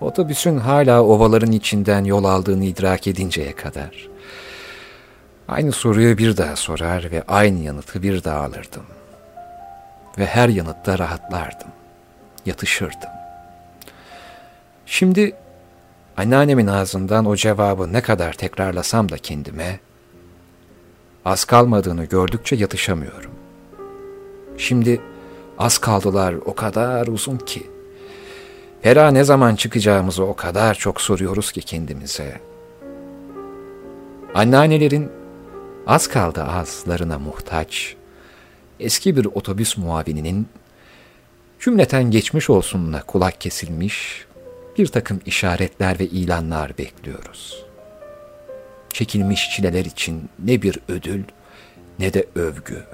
[0.00, 4.08] Otobüsün hala ovaların içinden yol aldığını idrak edinceye kadar.
[5.48, 8.95] Aynı soruyu bir daha sorar ve aynı yanıtı bir daha alırdım.
[10.18, 11.68] Ve her yanıtta rahatlardım.
[12.46, 13.10] Yatışırdım.
[14.86, 15.36] Şimdi
[16.16, 19.80] anneannemin ağzından o cevabı ne kadar tekrarlasam da kendime
[21.24, 23.30] az kalmadığını gördükçe yatışamıyorum.
[24.58, 25.00] Şimdi
[25.58, 27.66] az kaldılar o kadar uzun ki.
[28.82, 32.40] Fera ne zaman çıkacağımızı o kadar çok soruyoruz ki kendimize.
[34.34, 35.10] Anneannelerin
[35.86, 37.96] az kaldı azlarına muhtaç,
[38.80, 40.48] eski bir otobüs muavininin
[41.60, 44.26] cümleten geçmiş olsunla kulak kesilmiş
[44.78, 47.64] bir takım işaretler ve ilanlar bekliyoruz.
[48.92, 51.22] Çekilmiş çileler için ne bir ödül
[51.98, 52.84] ne de övgü.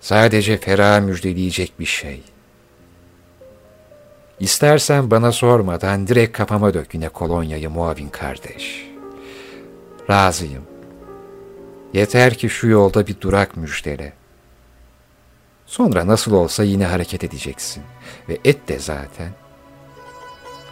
[0.00, 2.22] Sadece ferah müjdeleyecek bir şey.
[4.40, 8.86] İstersen bana sormadan direkt kafama dök yine kolonyayı muavin kardeş.
[10.10, 10.62] Razıyım.
[11.92, 14.19] Yeter ki şu yolda bir durak müjdele.
[15.70, 17.82] Sonra nasıl olsa yine hareket edeceksin.
[18.28, 19.28] Ve et de zaten.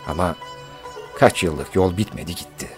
[0.07, 0.37] Ama
[1.19, 2.69] kaç yıllık yol bitmedi gitti.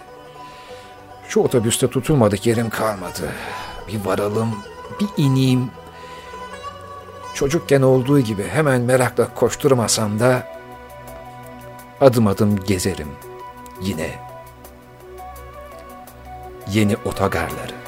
[1.27, 3.31] Şu otobüste tutulmadık yerim kalmadı.
[3.87, 4.55] Bir varalım,
[4.99, 5.71] bir ineyim.
[7.33, 10.47] Çocukken olduğu gibi hemen merakla koşturmasam da
[12.01, 13.11] adım adım gezerim
[13.81, 14.19] yine
[16.67, 17.80] yeni otogarları.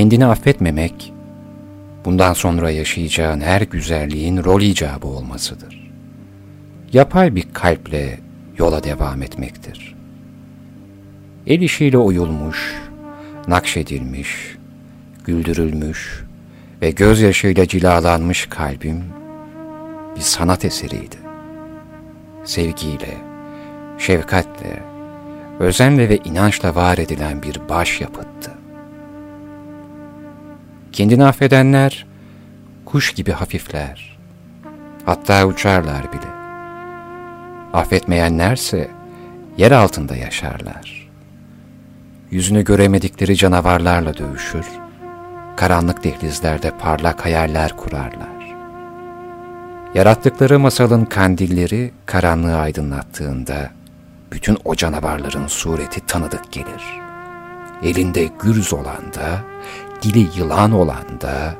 [0.00, 1.12] Kendini affetmemek,
[2.04, 5.90] bundan sonra yaşayacağın her güzelliğin rol icabı olmasıdır.
[6.92, 8.18] Yapay bir kalple
[8.58, 9.96] yola devam etmektir.
[11.46, 12.74] El işiyle oyulmuş,
[13.48, 14.56] nakşedilmiş,
[15.24, 16.24] güldürülmüş
[16.82, 19.04] ve gözyaşıyla cilalanmış kalbim
[20.16, 21.16] bir sanat eseriydi.
[22.44, 23.16] Sevgiyle,
[23.98, 24.82] şefkatle,
[25.58, 28.59] özenle ve inançla var edilen bir başyapıttı.
[30.92, 32.06] Kendini affedenler
[32.84, 34.18] kuş gibi hafifler.
[35.06, 36.30] Hatta uçarlar bile.
[37.72, 38.90] Affetmeyenlerse
[39.56, 41.08] yer altında yaşarlar.
[42.30, 44.66] Yüzünü göremedikleri canavarlarla dövüşür,
[45.56, 48.56] karanlık dehlizlerde parlak hayaller kurarlar.
[49.94, 53.70] Yarattıkları masalın kandilleri karanlığı aydınlattığında
[54.32, 57.00] bütün o canavarların sureti tanıdık gelir.
[57.82, 59.40] Elinde gürz olan da,
[60.02, 61.54] dili yılan olan da,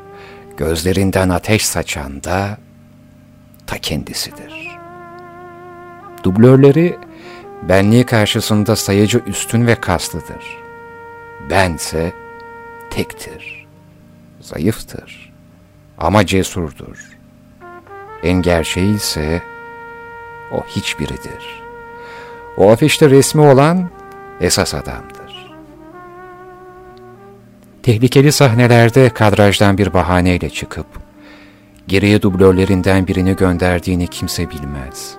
[0.57, 2.59] gözlerinden ateş saçan da
[3.67, 4.79] ta kendisidir.
[6.25, 6.99] Dublörleri
[7.63, 10.59] benliği karşısında sayıcı üstün ve kaslıdır.
[11.51, 12.13] Bense
[12.91, 13.67] tektir,
[14.41, 15.33] zayıftır
[15.99, 17.11] ama cesurdur.
[18.23, 19.43] En gerçeği ise
[20.53, 21.63] o hiçbiridir.
[22.57, 23.91] O afişte resmi olan
[24.41, 25.20] esas adamdır.
[27.91, 30.87] Tehlikeli sahnelerde kadrajdan bir bahaneyle çıkıp,
[31.89, 35.15] geriye dublörlerinden birini gönderdiğini kimse bilmez.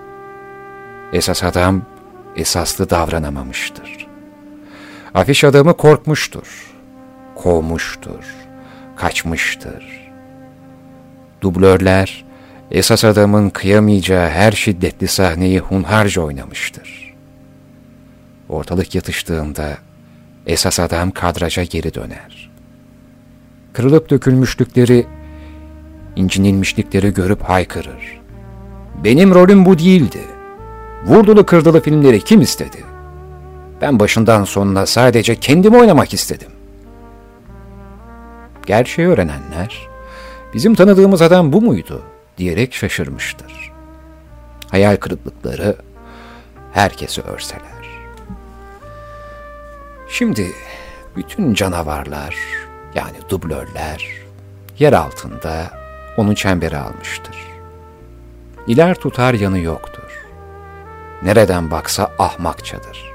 [1.14, 1.82] Esas adam
[2.36, 4.08] esaslı davranamamıştır.
[5.14, 6.72] Afiş adamı korkmuştur,
[7.36, 8.36] kovmuştur,
[8.96, 10.12] kaçmıştır.
[11.42, 12.26] Dublörler,
[12.72, 17.16] esas adamın kıyamayacağı her şiddetli sahneyi hunharca oynamıştır.
[18.50, 19.78] Ortalık yatıştığında
[20.48, 22.41] esas adam kadraja geri döner.
[23.74, 25.06] Kırılıp dökülmüşlükleri,
[26.16, 28.22] incinilmişlikleri görüp haykırır.
[29.04, 30.20] Benim rolüm bu değildi.
[31.06, 32.78] Vurdulu kırdılı filmleri kim istedi?
[33.82, 36.50] Ben başından sonuna sadece kendimi oynamak istedim.
[38.66, 39.88] Gerçeği öğrenenler,
[40.54, 42.02] bizim tanıdığımız adam bu muydu
[42.38, 43.72] diyerek şaşırmıştır.
[44.72, 45.76] Hayal kırıklıkları
[46.74, 47.62] herkesi örseler.
[50.10, 50.52] Şimdi
[51.16, 52.36] bütün canavarlar
[52.96, 54.08] yani dublörler
[54.80, 55.72] yer altında
[56.18, 57.38] onu çembere almıştır.
[58.68, 60.26] İler tutar yanı yoktur.
[61.24, 63.12] Nereden baksa ahmakçadır.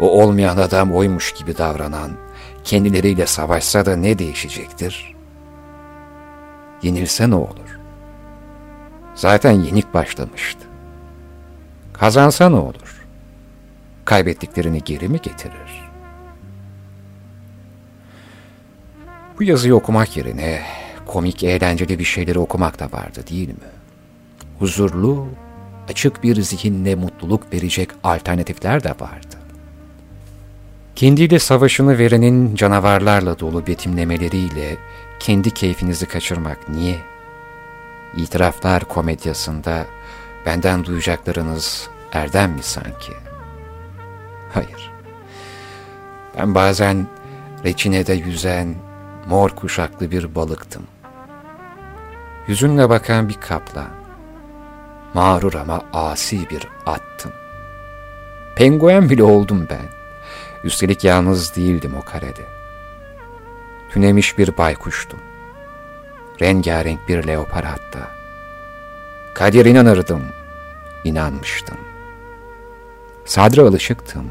[0.00, 2.10] O olmayan adam oymuş gibi davranan,
[2.64, 5.14] kendileriyle savaşsa da ne değişecektir?
[6.82, 7.78] Yenilse ne olur?
[9.14, 10.66] Zaten yenik başlamıştı.
[11.92, 13.06] Kazansa ne olur?
[14.04, 15.67] Kaybettiklerini geri mi getirir?
[19.38, 20.62] Bu yazıyı okumak yerine
[21.06, 23.70] komik, eğlenceli bir şeyleri okumak da vardı değil mi?
[24.58, 25.28] Huzurlu,
[25.88, 29.36] açık bir zihinle mutluluk verecek alternatifler de vardı.
[30.96, 34.76] Kendiyle savaşını verenin canavarlarla dolu betimlemeleriyle
[35.20, 36.98] kendi keyfinizi kaçırmak niye?
[38.16, 39.86] İtiraflar komedyasında
[40.46, 43.12] benden duyacaklarınız erdem mi sanki?
[44.52, 44.90] Hayır.
[46.38, 47.06] Ben bazen
[47.64, 48.87] reçinede yüzen
[49.28, 50.82] mor kuşaklı bir balıktım.
[52.46, 53.90] Yüzünle bakan bir kaplan.
[55.14, 57.32] Mağrur ama asi bir attım.
[58.56, 59.88] Penguen bile oldum ben.
[60.64, 62.42] Üstelik yalnız değildim o karede.
[63.90, 65.18] Tünemiş bir baykuştum.
[66.40, 68.10] Rengarenk bir leopar hatta.
[69.34, 70.22] Kadir inanırdım,
[71.04, 71.78] inanmıştım.
[73.24, 74.24] Sadra alışıktım,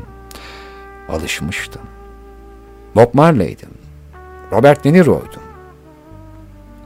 [1.09, 1.81] alışmıştım.
[2.95, 3.76] Bob Marley'dim,
[4.51, 5.43] Robert De Niro'ydum.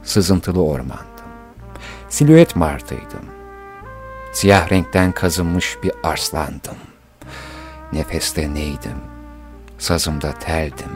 [0.02, 1.06] Sızıntılı ormandım.
[2.08, 3.24] Silüet martıydım.
[4.32, 6.76] Siyah renkten kazınmış bir arslandım.
[7.92, 8.98] Nefeste neydim?
[9.78, 10.92] Sazımda teldim.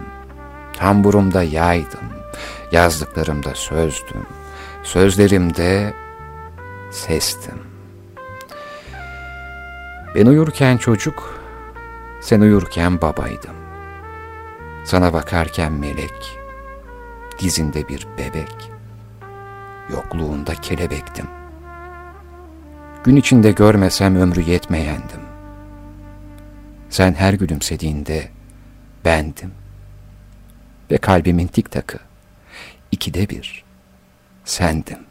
[0.76, 2.00] Tamburumda yaydım.
[2.72, 4.26] Yazdıklarımda sözdüm.
[4.82, 5.94] Sözlerimde
[6.90, 7.58] sestim.
[10.14, 11.40] Ben uyurken çocuk,
[12.20, 13.56] sen uyurken babaydım.
[14.84, 16.35] Sana bakarken melek,
[17.38, 18.70] dizinde bir bebek,
[19.90, 21.26] yokluğunda kelebektim.
[23.04, 25.20] Gün içinde görmesem ömrü yetmeyendim.
[26.90, 28.28] Sen her gülümsediğinde
[29.04, 29.50] bendim.
[30.90, 31.98] Ve kalbimin tik takı,
[32.92, 33.64] ikide bir,
[34.44, 35.05] sendim.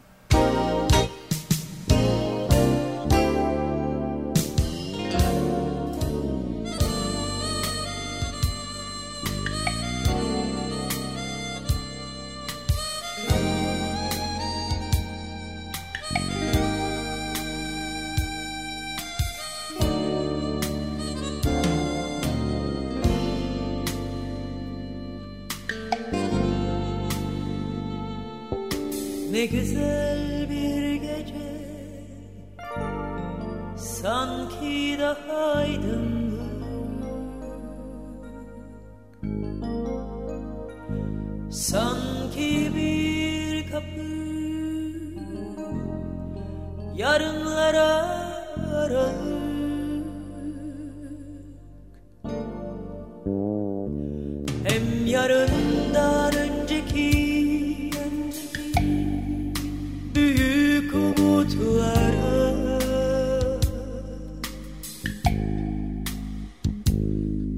[55.06, 57.90] Hem yarından önceki
[60.14, 62.80] büyük umutlara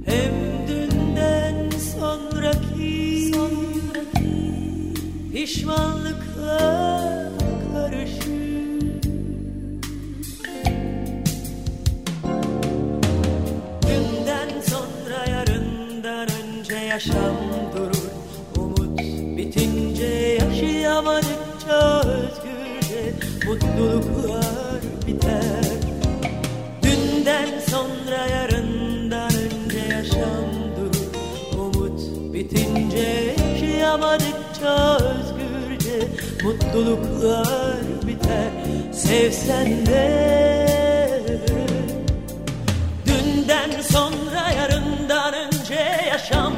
[0.07, 0.33] Hem
[0.69, 1.71] dünden
[2.01, 3.33] sonraki,
[5.33, 6.98] pişmanlıklar.
[6.98, 6.98] karışık
[16.99, 17.37] yaşam
[17.77, 18.11] durur
[18.57, 18.99] Umut
[19.37, 23.15] bitince yaşayamadıkça özgürce
[23.47, 25.65] Mutluluklar biter.
[26.83, 32.01] Dünden sonra yarından önce yaşam durur Umut
[32.35, 36.09] bitince yaşayamadıkça özgürce
[36.45, 37.77] Mutluluklar
[38.07, 38.51] biter.
[38.93, 40.39] Sevsen de
[43.07, 46.58] Dünden sonra yarından önce yaşam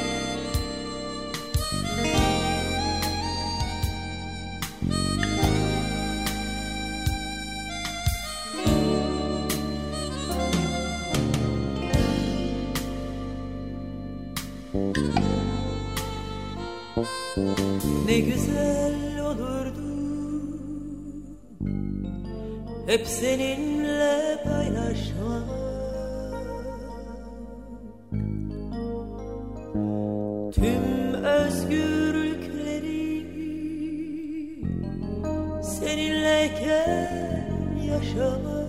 [35.91, 37.45] Seninleyken
[37.87, 38.67] yaşamak.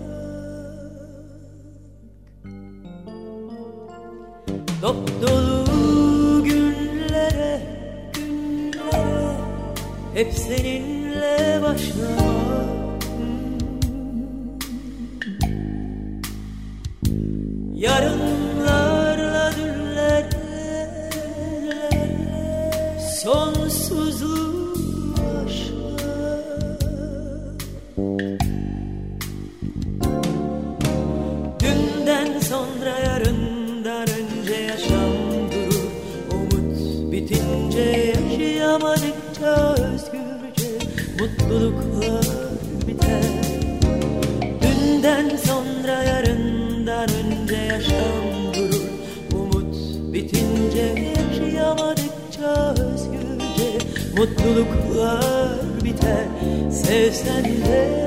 [4.81, 7.61] Dop dolu günlere,
[8.13, 9.37] günlere
[10.13, 12.22] Hep seninle başlamak
[41.23, 42.25] Mutluluklar
[42.87, 43.23] biter.
[44.61, 48.81] Dünden sonra yarından önce yaşam durur.
[49.33, 49.75] Umut
[50.13, 53.77] bitince yaşayamadıkça özgürce
[54.17, 56.25] Mutluluklar biter.
[56.71, 58.03] Sevsen de.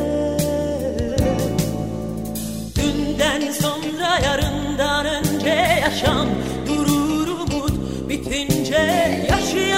[2.76, 6.28] Dünden sonra yarından önce yaşam
[6.66, 7.28] durur.
[7.28, 8.76] Umut bitince
[9.30, 9.75] yaşayamam